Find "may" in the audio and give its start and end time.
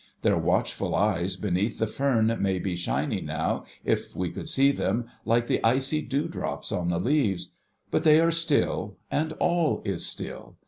2.41-2.57